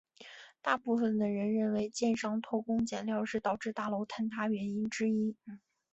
[0.63, 5.35] 大部分的人认为建商偷工减料是导致大楼坍塌原因之一。